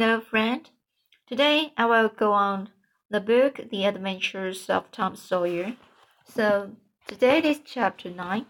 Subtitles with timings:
[0.00, 0.70] Hello, friend.
[1.26, 2.68] Today I will go on
[3.10, 5.74] the book The Adventures of Tom Sawyer.
[6.24, 6.76] So,
[7.08, 8.46] today is chapter 9.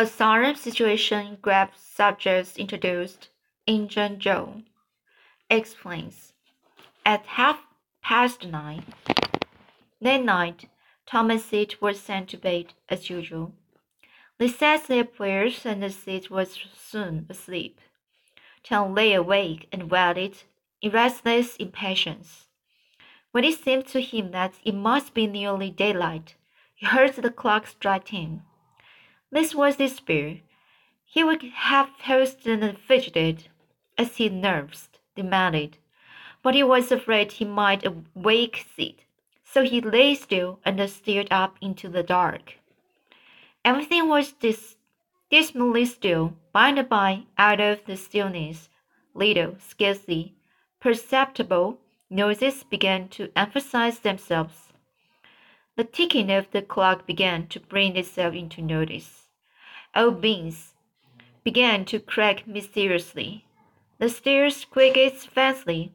[0.00, 3.28] A solemn situation grave subjects introduced.
[3.64, 4.62] Injun Joe
[5.48, 6.32] explains.
[7.06, 7.60] At half
[8.02, 8.82] past nine
[10.00, 10.68] that night,
[11.06, 13.52] Tom and Sid were sent to bed as usual.
[14.38, 17.78] They said their prayers and Sid was soon asleep.
[18.64, 20.44] Tom lay awake and waited
[20.80, 22.48] in restless impatience.
[23.32, 26.36] When it seemed to him that it must be nearly daylight,
[26.74, 28.42] he heard the clock strike ten.
[29.30, 30.40] This was despair.
[31.04, 33.48] He would have tossed and fidgeted,
[33.98, 35.78] as his nerves demanded,
[36.42, 39.02] but he was afraid he might awake Sid,
[39.44, 42.58] so he lay still and stared up into the dark.
[43.64, 44.76] Everything was dis-
[45.32, 46.34] dismally still.
[46.52, 48.68] By and by, out of the stillness,
[49.14, 50.34] little, scarcely
[50.78, 51.78] perceptible
[52.10, 54.74] noises began to emphasize themselves.
[55.76, 59.28] The ticking of the clock began to bring itself into notice.
[59.96, 60.74] Old beams
[61.42, 63.46] began to crack mysteriously.
[63.98, 65.92] The stairs creaked faintly.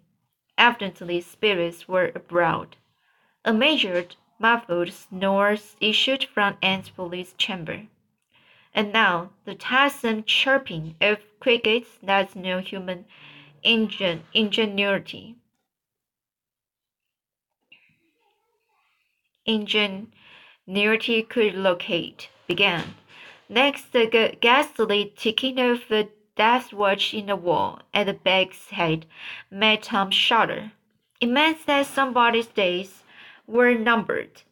[0.58, 2.76] Evidently, spirits were abroad.
[3.46, 7.84] A measured, muffled snore issued from Aunt Polly's chamber.
[8.78, 13.06] And now the tiresome chirping of crickets that no human
[13.64, 15.36] ingen ingenuity
[19.48, 22.94] ingenuity could locate began.
[23.50, 29.08] Next, the ghastly ticking of the death watch in the wall at the bag's head
[29.50, 30.72] made Tom shudder.
[31.20, 33.04] It meant that somebody's days
[33.48, 34.44] were numbered.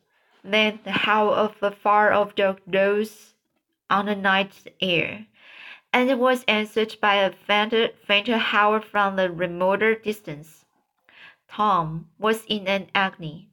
[0.43, 3.34] Then the howl of a far-off dog rose
[3.95, 5.25] on the night air,
[5.93, 10.65] and it was answered by a fainter, fainter howl from the remoter distance.
[11.47, 13.47] Tom was in an agony.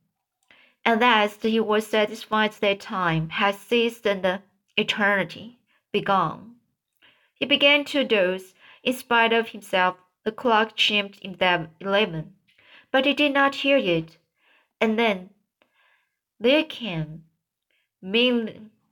[0.85, 4.41] At last he was satisfied that time had ceased and
[4.77, 5.59] eternity
[5.93, 6.57] begun.
[7.35, 8.55] He began to doze.
[8.83, 12.35] In spite of himself, the clock chimed eleven,
[12.91, 14.17] but he did not hear it.
[14.81, 15.31] And then
[16.41, 17.23] there came,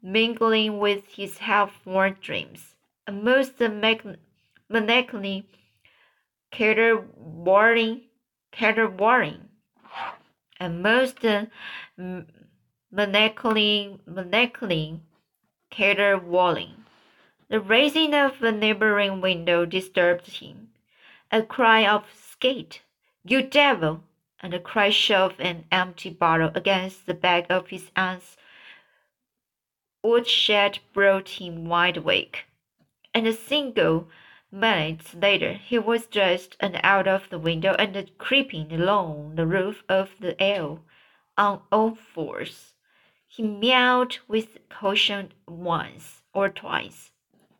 [0.02, 2.74] mingling with his half-formed dreams,
[3.06, 3.60] a most
[4.68, 5.46] melancholy
[6.50, 8.02] caterwauling,
[8.52, 9.48] caterwauling,
[10.58, 11.46] a most uh,
[12.90, 15.00] melancholy, melancholy
[15.70, 16.84] caterwauling.
[17.48, 20.68] The raising of a neighboring window disturbed him.
[21.32, 22.82] A cry of "Skate,
[23.24, 24.02] you devil!"
[24.40, 28.36] and a crash of an empty bottle against the back of his aunt's
[30.02, 32.46] woodshed brought him wide awake.
[33.14, 34.08] And a single
[34.50, 39.82] minute later he was dressed and out of the window and creeping along the roof
[39.88, 40.84] of the ale
[41.36, 42.74] on all fours.
[43.26, 47.10] He meowed with caution once or twice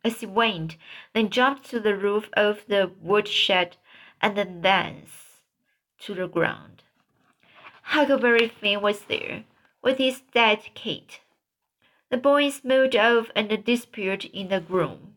[0.03, 0.77] as he went,
[1.13, 3.77] then jumped to the roof of the woodshed
[4.21, 5.41] and then thence
[5.99, 6.83] to the ground.
[7.83, 9.43] Huckleberry Finn was there,
[9.81, 11.21] with his dead Kate.
[12.11, 15.15] The boys moved off and disappeared in the gloom.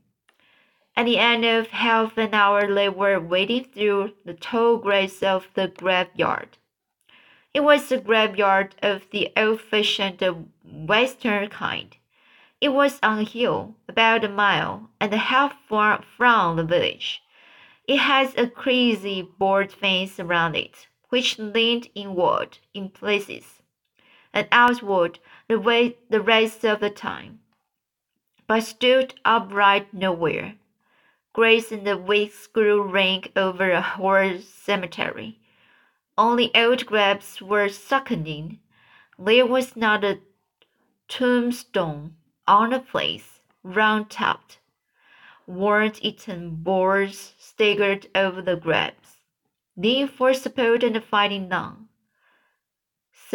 [0.97, 5.49] At the end of half an hour they were wading through the tall grass of
[5.55, 6.57] the graveyard.
[7.53, 10.23] It was a graveyard of the old-fashioned
[10.65, 11.97] western kind.
[12.61, 17.23] It was on a hill, about a mile and a half from the village.
[17.89, 23.63] It has a crazy board fence around it, which leaned inward in places,
[24.35, 27.39] and outward the way the rest of the time,
[28.47, 30.57] but stood upright nowhere.
[31.33, 35.39] Grass and the weeds grew rank over a whole cemetery.
[36.19, 38.59] Only old grapes were succeeding.
[39.19, 40.19] There was not a
[41.09, 42.15] tombstone
[42.47, 44.59] on the place, round topped.
[45.47, 49.19] Worm-eaten boars staggered over the graves,
[49.77, 51.84] leaning for support and fighting none.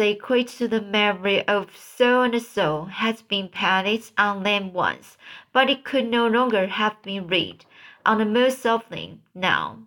[0.00, 5.18] Sacred to the memory of so and so has been painted on them once,
[5.52, 7.66] but it could no longer have been read
[8.06, 9.80] on the most softly now,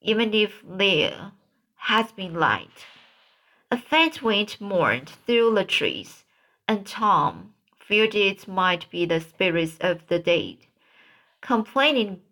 [0.00, 1.32] even if there
[1.76, 2.86] has been light.
[3.70, 6.24] A faint wind mourned through the trees,
[6.66, 10.56] and Tom feared it might be the spirits of the dead,
[11.42, 12.22] complaining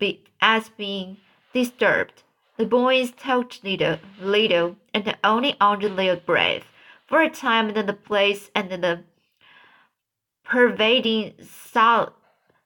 [0.41, 1.19] as being
[1.53, 2.23] disturbed.
[2.57, 6.65] The boys talked little, little, and only under their breath
[7.07, 9.05] for a time in the place and then the
[10.45, 12.15] pervading sol-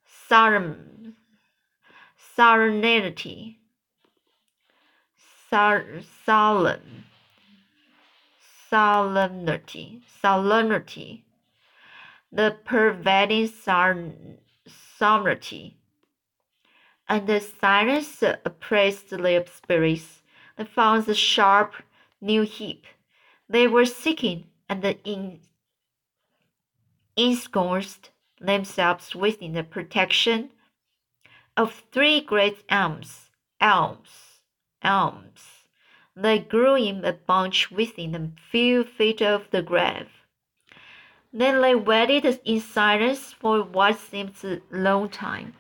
[0.07, 1.17] solemn
[2.41, 3.59] serenity,
[6.25, 7.05] solemn,
[8.69, 11.25] solemnity, solemnity,
[12.33, 13.49] the pervading
[14.99, 15.77] solemnity,
[17.09, 20.23] and the silence oppressed their spirits.
[20.57, 21.75] They found the sharp
[22.21, 22.87] new heap.
[23.51, 24.85] They were seeking and
[27.17, 28.11] ensconced
[28.41, 30.51] themselves within the protection
[31.57, 33.31] of three great elms,
[33.61, 34.39] elms,
[34.83, 35.65] elms.
[36.15, 40.11] They grew in a bunch within a few feet of the grave.
[41.33, 45.55] Then they waited in silence for what seemed a long time.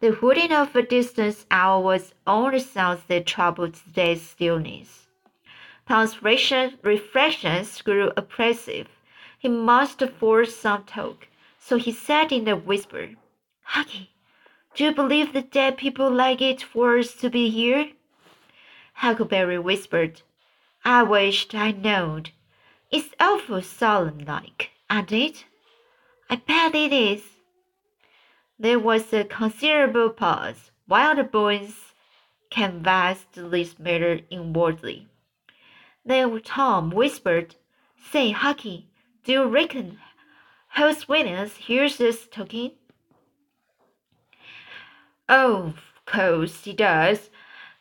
[0.00, 5.07] The hooting of a distant owl was only sound that troubled the day's stillness.
[5.88, 8.88] Tom's reflections grew oppressive.
[9.38, 13.12] He must force some talk, so he said in a whisper,
[13.72, 14.10] Hughie,
[14.74, 17.92] do you believe the dead people like it for us to be here?
[18.96, 20.20] Huckleberry whispered,
[20.84, 22.32] I wished I knowed.
[22.90, 25.46] It's awful solemn like, ain't it?
[26.28, 27.22] I bet it is.
[28.58, 31.94] There was a considerable pause while the boys
[32.50, 35.08] canvassed this matter inwardly.
[36.08, 37.54] Then Tom whispered,
[38.10, 38.86] Say, Hucky,
[39.24, 39.98] do you reckon
[40.68, 42.70] Hoss Williams hears us talking?
[45.28, 47.28] Oh, of course he does.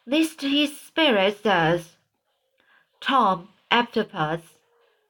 [0.06, 1.96] Least his spirit does.
[3.00, 4.58] Tom, after pause.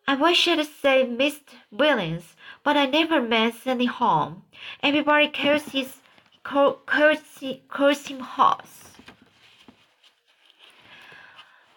[0.08, 1.56] I wish I'd say Mr.
[1.72, 4.44] Williams, but I never meant any harm.
[4.84, 5.92] Everybody calls his
[6.44, 6.78] calls,
[7.68, 8.78] calls him Hoss.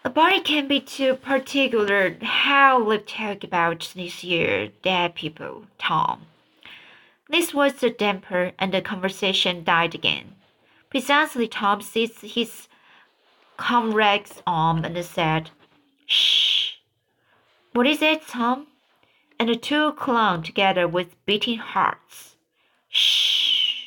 [0.11, 6.27] body can be too particular how they talk about this year dead people, Tom.
[7.29, 10.35] This was the damper, and the conversation died again.
[10.89, 12.67] Presently, Tom seized his
[13.57, 15.49] comrade's arm and said,
[16.05, 16.73] Shh.
[17.73, 18.67] What is it, Tom?
[19.39, 22.35] And the two clung together with beating hearts.
[22.89, 23.85] Shh.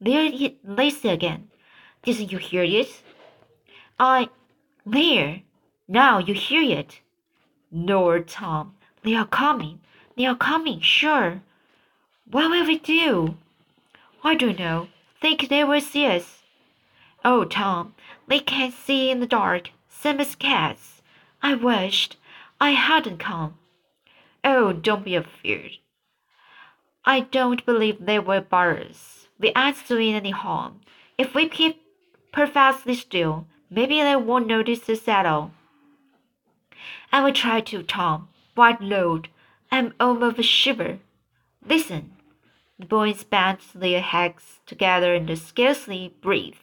[0.00, 1.48] There it lays again.
[2.04, 3.02] Didn't you hear it?
[3.98, 4.28] I.
[4.86, 5.42] There.
[5.86, 7.00] Now you hear it.
[7.70, 8.74] No, Tom.
[9.02, 9.80] They are coming.
[10.16, 11.42] They are coming, sure.
[12.30, 13.36] What will we do?
[14.22, 14.88] I don't know.
[15.20, 16.42] Think they will see us.
[17.24, 17.94] Oh, Tom,
[18.28, 21.02] they can't see in the dark, same as cats.
[21.42, 22.16] I wished
[22.60, 23.58] I hadn't come.
[24.42, 25.78] Oh, don't be afraid.
[27.04, 29.28] I don't believe they will bar us.
[29.38, 30.80] We aren't doing any harm.
[31.18, 31.82] If we keep
[32.32, 35.52] perfectly still, maybe they won't notice us at all.
[37.12, 38.28] I will try to, Tom.
[38.54, 39.28] White Lord,
[39.70, 40.98] I'm almost a shiver.
[41.66, 42.12] Listen.
[42.78, 46.58] The boys bent their heads together and scarcely breathed.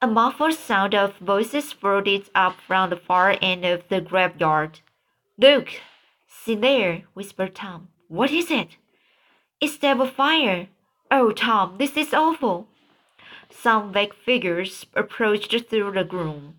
[0.00, 4.80] A muffled sound of voices floated up from the far end of the graveyard.
[5.36, 5.68] Look!
[6.26, 7.88] See there, whispered Tom.
[8.08, 8.78] What is it?
[9.60, 10.68] It's devil fire.
[11.10, 12.66] Oh, Tom, this is awful.
[13.50, 16.54] Some vague figures approached through the gloom,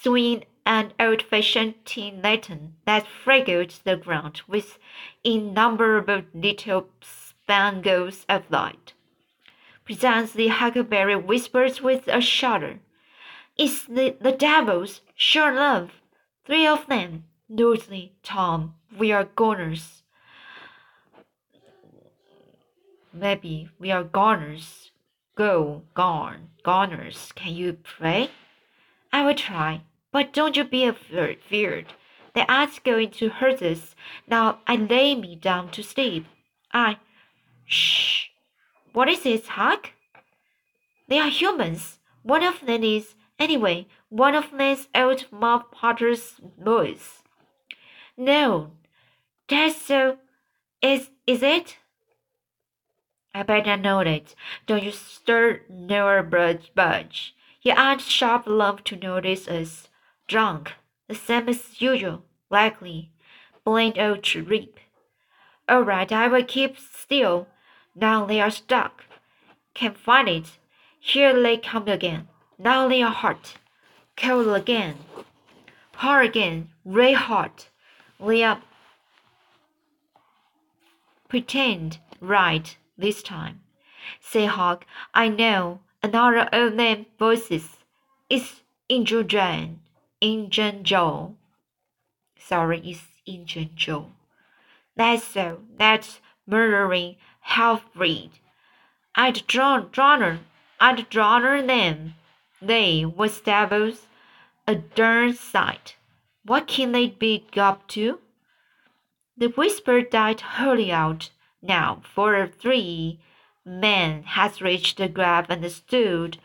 [0.00, 4.78] swinging an old-fashioned tin lantern that freckled the ground with
[5.22, 8.94] innumerable little spangles of light.
[9.84, 12.80] Presently Huckleberry whispered with a shudder,
[13.56, 15.90] It's the, the devils, sure enough.
[16.46, 17.24] Three of them.
[17.50, 20.02] Noodly, Tom, we are goners.
[23.12, 24.90] Maybe we are goners.
[25.36, 27.32] Go, gone, goners.
[27.34, 28.30] Can you pray?
[29.12, 29.82] I will try,
[30.14, 31.86] but don't you be afeard.
[32.34, 33.96] They aren't going to hurt us.
[34.28, 36.26] Now I lay me down to sleep.
[36.72, 36.98] I.
[37.66, 38.26] Shh.
[38.92, 39.90] What is it, Huck?
[41.08, 41.98] They are humans.
[42.22, 47.24] One of them is, anyway, one of them's old Muff Potter's boys.
[48.16, 48.70] No,
[49.48, 50.18] that's so.
[50.80, 51.78] Is is it?
[53.34, 54.36] I better know it.
[54.68, 57.34] Don't you stir nor budge budge.
[57.62, 59.88] You aren't sharp enough to notice us.
[60.26, 60.72] Drunk,
[61.08, 63.10] the same as usual, likely.
[63.64, 64.78] Blind old trip.
[65.68, 67.46] All right, I will keep still.
[67.94, 69.04] Now they are stuck.
[69.74, 70.58] Can't find it.
[71.00, 72.28] Here they come again.
[72.58, 73.56] Now they are hot.
[74.16, 74.96] Cold again.
[75.96, 76.68] Hot again.
[76.84, 77.68] Red hot.
[78.20, 78.62] They are
[81.28, 83.60] pretend right this time.
[84.20, 87.78] Say Huck, I know another old name voices.
[88.30, 89.26] It's Injun
[90.82, 91.36] Joe.
[92.38, 94.06] Sorry, it's Injun Joe.
[94.96, 95.60] That's so.
[95.76, 98.30] That's murdering half-breed.
[99.14, 100.40] I'd drawn, drawn
[100.80, 102.14] I'd drawn them.
[102.62, 104.06] They was devils.
[104.66, 105.96] A darn sight.
[106.44, 108.18] What can they be up to?
[109.36, 113.20] The whisper died wholly out now, for three
[113.64, 116.38] men had reached the grave and stood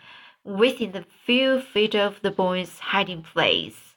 [0.43, 3.96] within a few feet of the boy's hiding place.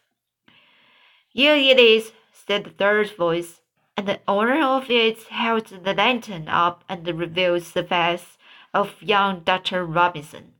[1.28, 3.60] Here it is, said the third voice,
[3.96, 8.36] and the owner of it held the lantern up and revealed the face
[8.74, 9.84] of young Dr.
[9.84, 10.52] Robinson.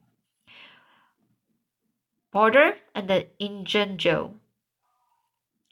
[2.32, 4.36] Potter and the Injun Joe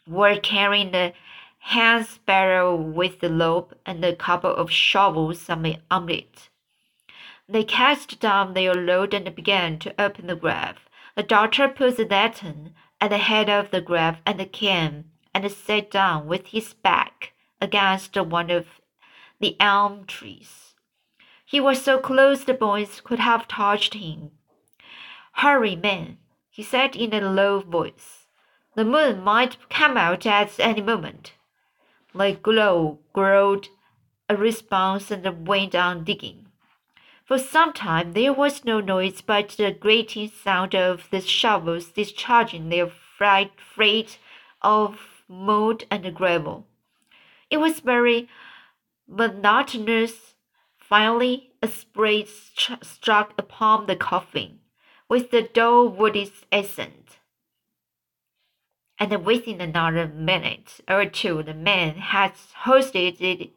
[0.07, 1.15] were carrying the
[1.61, 5.65] hand sparrow with the rope and a couple of shovels on
[6.11, 6.50] it.
[7.53, 10.89] They cast down their load and began to open the grave.
[11.17, 15.91] The doctor put the lantern at the head of the grave and came and sat
[15.91, 18.81] down with his back against one of
[19.41, 20.75] the elm trees.
[21.45, 24.31] He was so close the boys could have touched him.
[25.33, 26.19] Hurry, men,
[26.51, 28.29] he said in a low voice.
[28.77, 31.33] The moon might come out at any moment.
[32.15, 33.71] The glow growled
[34.29, 36.47] a response and went on digging.
[37.31, 42.71] For some time there was no noise but the grating sound of the shovels discharging
[42.71, 44.19] their freight
[44.63, 46.67] of mud and gravel.
[47.49, 48.29] It was very
[49.07, 50.35] monotonous.
[50.77, 54.59] Finally, a spray st struck upon the coffin
[55.09, 57.19] with the dull woody accent.
[58.99, 62.33] And within another minute or two, the man had
[62.65, 63.51] hoisted it,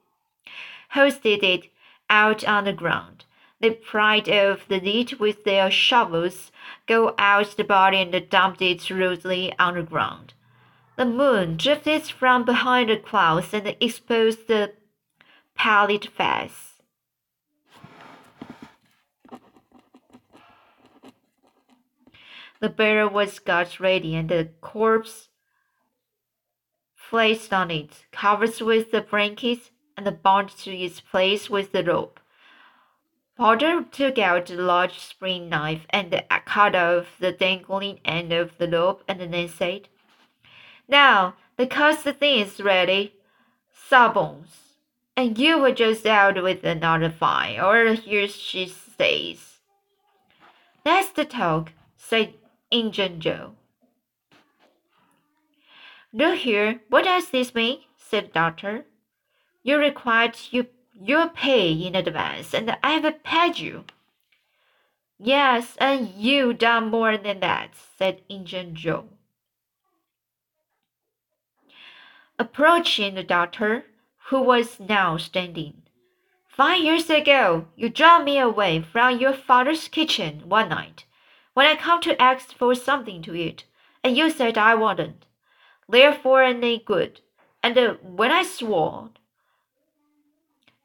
[0.92, 1.72] hoisted it
[2.08, 3.26] out on the ground.
[3.64, 6.52] They pried off the lid with their shovels,
[6.86, 10.34] go out the body, and dumped it rudely on the ground.
[10.98, 14.74] The moon drifted from behind the clouds and exposed the
[15.56, 16.82] pallid face.
[22.60, 25.30] The barrel was got ready, and the corpse
[27.10, 32.20] placed on it, covered with the blanket, and bound to its place with the rope.
[33.36, 38.68] Potter took out the large spring knife and cut off the dangling end of the
[38.68, 39.90] rope, and then said,
[40.88, 43.16] now, the thing is ready,
[43.72, 44.76] Sawbones,
[45.16, 49.60] and you were just out with another fine, or here she stays.
[50.84, 52.34] That's the talk, said
[52.70, 53.54] Injun Joe.
[56.12, 57.80] Look here, what does this mean?
[57.98, 58.86] said doctor.
[59.64, 60.68] You required you,
[61.04, 63.86] your pay in advance, and I have paid you.
[65.20, 69.10] Yes, and you done more than that, said Injun Joe.
[72.40, 73.86] approaching the doctor,
[74.30, 75.82] who was now standing.
[76.48, 81.06] Five years ago, you drove me away from your father's kitchen one night
[81.54, 83.66] when I come to ask for something to eat,
[84.04, 85.26] and you said I wouldn't.
[85.88, 87.22] Therefore, any good.
[87.62, 89.10] And uh, when I swore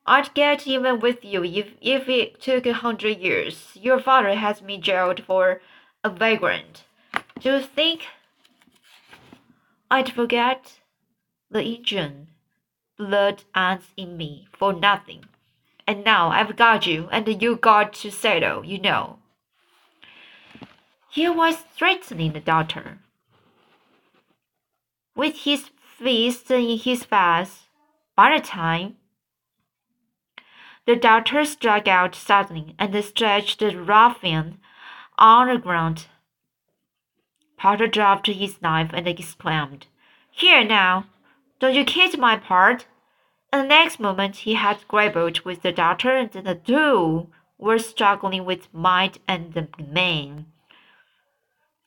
[0.09, 4.63] I'd get even with you if, if it took a hundred years, your father has
[4.63, 5.61] me jailed for
[6.03, 6.85] a vagrant.
[7.41, 8.07] Do you think
[9.91, 10.81] I'd forget?
[11.51, 12.29] the Injun
[12.99, 15.25] blood ends in me for nothing.
[15.87, 19.19] And now I've got you, and you got to settle, you know.
[21.11, 22.99] He was threatening the doctor.
[25.15, 27.69] With his fist in his face,
[28.15, 28.97] by the time
[30.89, 34.59] the doctor struck out suddenly and stretched the ruffian
[35.19, 36.07] on the ground.
[37.59, 39.87] Potter dropped his knife and exclaimed,
[40.31, 41.05] Here now,
[41.61, 42.87] don't you kiss my part?
[43.53, 47.29] And the next moment he had grappled with the doctor, and the two
[47.59, 50.47] were struggling with might and main,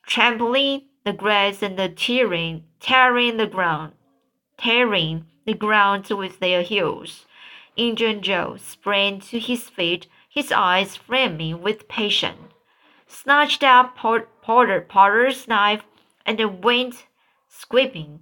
[0.06, 3.94] trampling the grass and the tearing, tearing the ground,
[4.58, 7.26] tearing the ground with their heels.
[7.76, 12.50] Injun Joe sprang to his feet, his eyes flaming with passion,
[13.06, 15.84] snatched up Potter, Potter's knife,
[16.26, 17.06] and went
[17.48, 18.20] sweeping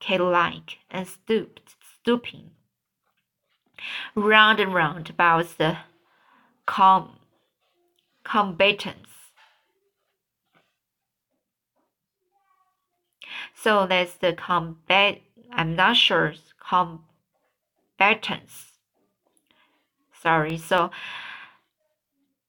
[0.00, 2.50] cat-like and stooped, stooping
[4.14, 5.78] round and round about the
[6.66, 7.18] com
[8.24, 9.10] combatants.
[13.54, 15.20] So that's the combat.
[15.52, 16.34] I'm not sure
[17.98, 18.71] combatants.
[20.22, 20.56] Sorry.
[20.56, 20.90] So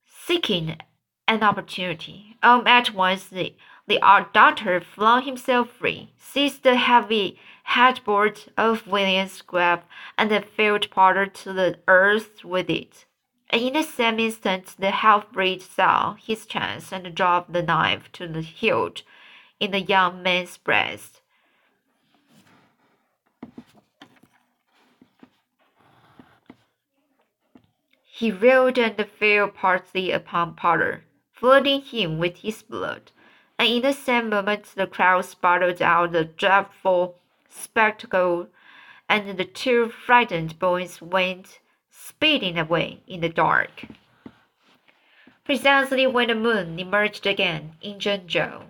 [0.06, 0.77] seeking
[1.27, 2.38] an opportunity.
[2.44, 4.00] Um, at once the the
[4.32, 9.80] doctor flung himself free, seized the heavy headboard of William's grave,
[10.18, 13.06] and felled Potter to the earth with it.
[13.51, 18.42] In the same instant, the half-breed saw his chance and dropped the knife to the
[18.42, 19.03] hilt
[19.60, 21.23] in the young man's breast.
[28.24, 31.03] He reeled and fell partly upon Potter,
[31.34, 33.12] flooding him with his blood,
[33.60, 38.48] and in the same moment the crowd sputtered out the dreadful spectacle,
[39.10, 43.88] and the two frightened boys went speeding away in the dark.
[45.44, 48.63] Precisely when the moon emerged again, Injun Joe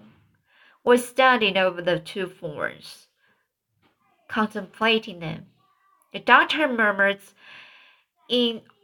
[0.84, 3.08] was standing over the two forms,
[4.28, 5.46] contemplating them.
[6.12, 7.20] The doctor murmured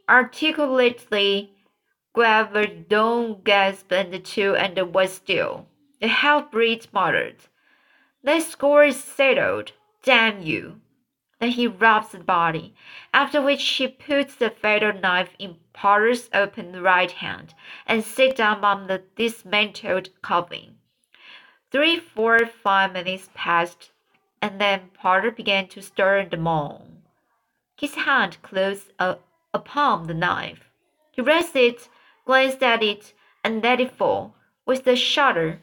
[0.10, 1.52] inarticulately,
[2.16, 5.68] Don't gasped and the two and was still.
[6.02, 7.36] The half-breed muttered,
[8.24, 10.82] The score is settled, damn you.
[11.40, 12.74] Then he rubs the body,
[13.14, 17.54] after which he puts the fatal knife in Potter's open right hand
[17.86, 20.78] and sits down on the dismantled coffin.
[21.72, 23.92] Three, four, five minutes passed,
[24.42, 27.04] and then Potter began to stir the moan.
[27.78, 29.16] His hand closed uh,
[29.54, 30.70] upon the knife.
[31.12, 31.90] He raised it,
[32.26, 33.14] glanced at it,
[33.44, 35.60] and let it fall with a shudder.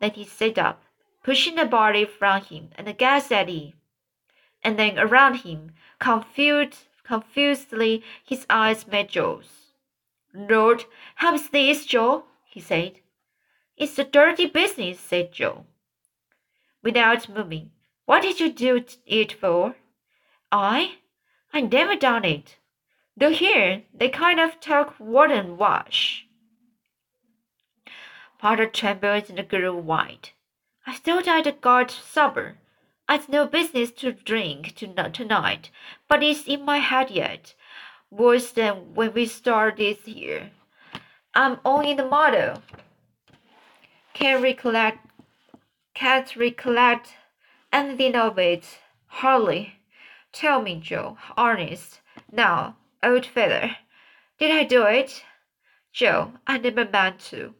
[0.00, 0.82] Then he sat up,
[1.22, 3.74] pushing the body from him, and gazed at it
[4.64, 9.74] and then around him, confused, confusedly, his eyes met Joe's.
[10.32, 10.84] Lord,
[11.16, 12.24] how's this, Joe?
[12.46, 12.94] he said.
[13.76, 15.66] It's a dirty business, said Joe.
[16.82, 17.70] Without moving,
[18.06, 19.76] what did you do it for?
[20.50, 20.96] I?
[21.52, 22.56] I never done it.
[23.16, 26.26] Though here they kind of talk water and wash.
[28.38, 30.32] Potter trembled and the grew white.
[30.86, 32.58] I thought I'd got sober.
[33.08, 35.70] I'd no business to drink to tonight,
[36.08, 37.54] but it's in my head yet.
[38.10, 40.50] Worse than when we started here.
[41.34, 42.62] I'm only the model.
[44.14, 45.06] Can't recollect,
[45.94, 47.14] can't recollect
[47.72, 48.78] anything of it.
[49.06, 49.76] Hardly.
[50.32, 52.00] Tell me, Joe, honest.
[52.30, 53.76] Now, old feather,
[54.38, 55.24] did I do it?
[55.92, 57.54] Joe, I never meant to.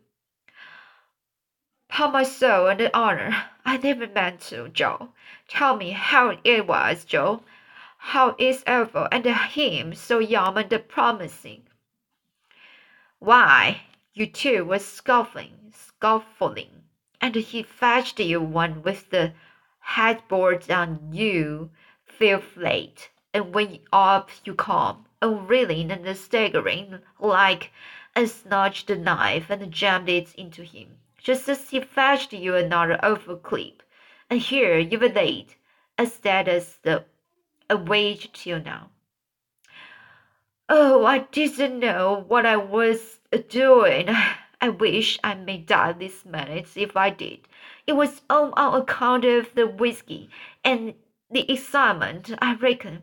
[1.90, 5.10] Upon my soul and honor, I never meant to, Joe.
[5.46, 7.44] Tell me how it was, Joe.
[7.98, 11.62] How is Ethel and him so young and promising?
[13.18, 16.82] Why, you two were scuffling, scuffling,
[17.20, 19.32] and he fetched you one with the
[19.78, 21.70] headboard on you,
[22.04, 27.72] feel flat, and when up you come, Oh, reeling and staggering like,
[28.14, 32.98] and snatched the knife and jammed it into him, just as he fetched you another
[33.02, 33.82] awful clip
[34.30, 35.54] and here you've laid
[35.98, 37.04] as dead as the
[37.70, 38.90] a wage till now.
[40.68, 44.08] Oh, I didn't know what I was uh, doing.
[44.60, 47.46] I wish I may die this minute if I did.
[47.86, 50.30] It was all on account of the whiskey
[50.64, 50.94] and
[51.30, 53.02] the excitement, I reckon.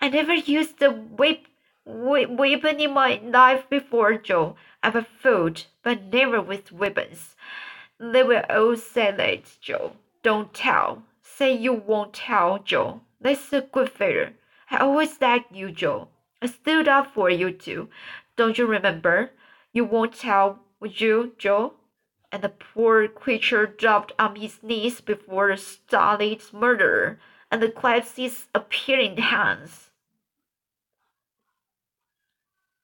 [0.00, 1.46] I never used the whip,
[1.84, 4.56] whip weapon in my life before, Joe.
[4.82, 7.34] I've fought, but never with weapons.
[7.98, 9.92] They were all sailors, Joe.
[10.22, 11.02] Don't tell.
[11.22, 13.00] Say you won't tell, Joe.
[13.20, 14.30] That's a good fellow.
[14.70, 16.08] I always liked you, Joe.
[16.42, 17.88] I stood up for you too.
[18.36, 19.30] Don't you remember?
[19.72, 21.74] You won't tell, would you, Joe?
[22.30, 27.18] And the poor creature dropped on his knees before the stolid murderer
[27.50, 29.85] and clasped his appealing hands.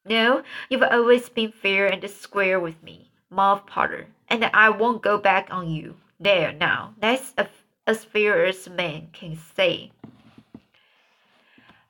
[0.05, 5.17] No, you've always been fair and square with me, Muff Potter, and I won't go
[5.17, 5.95] back on you.
[6.19, 7.47] There now, that's a,
[7.87, 9.91] as fair as man can say.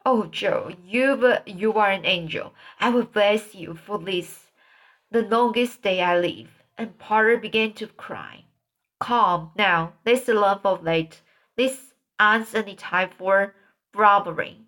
[0.05, 2.53] Oh, Joe, you you are an angel.
[2.79, 4.51] I will bless you for this,
[5.09, 6.49] the longest day I live.
[6.77, 8.43] And Potter began to cry.
[8.99, 11.21] Come now, let's laugh of late.
[11.55, 13.55] This time for
[13.95, 14.59] robbery.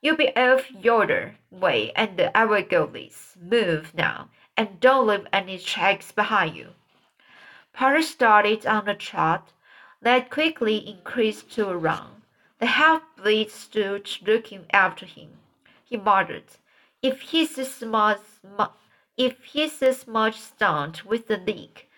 [0.00, 3.36] You be off yonder way, and I will go this.
[3.40, 6.74] Move now, and don't leave any tracks behind you.
[7.72, 9.52] Potter started on a trot
[10.00, 12.22] that quickly increased to a run.
[12.60, 15.38] The half-breed stood looking after him.
[15.84, 16.44] He muttered,
[17.02, 18.20] "If he's as much,
[19.16, 21.90] if he's as much stunned with the leak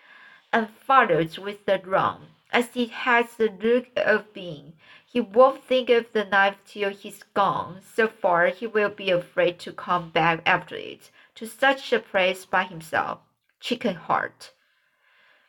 [0.51, 4.73] and followed with the run as he has the look of being,
[5.05, 7.81] he won't think of the knife till he's gone.
[7.81, 12.45] So far, he will be afraid to come back after it to such a place
[12.45, 13.19] by himself.
[13.59, 14.51] Chicken heart."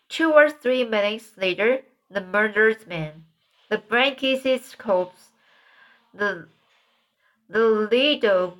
[0.08, 3.24] Two or three minutes later, the murdered man,
[3.68, 5.30] the Brankis's corpse,
[6.12, 6.48] the
[7.48, 8.58] the little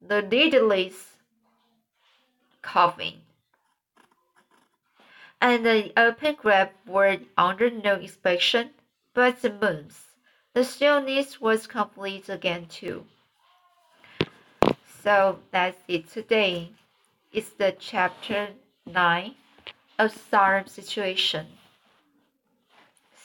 [0.00, 1.16] the lidless
[2.62, 3.22] coffin,
[5.42, 8.70] and the open grave were under no inspection
[9.12, 10.06] but the moon's.
[10.54, 13.06] The stillness was complete again too.
[15.02, 16.70] So that's it today.
[17.32, 18.50] It's the chapter
[18.86, 19.34] 9
[19.98, 21.46] of solemn situation.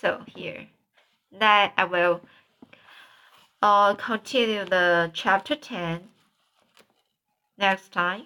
[0.01, 0.67] So here,
[1.32, 2.21] now I will
[3.62, 6.08] uh, continue the chapter 10
[7.58, 8.23] next time.